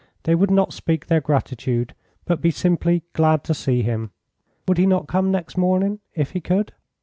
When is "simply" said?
2.49-3.03